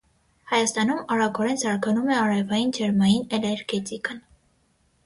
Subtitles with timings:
[0.53, 4.27] Հայաստանում արագորեն զարգանում է արևային ջերմային էներգետիկան։